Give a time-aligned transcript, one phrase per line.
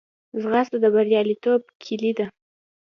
[0.41, 2.25] ځغاسته د بریالیتوب کلۍ ده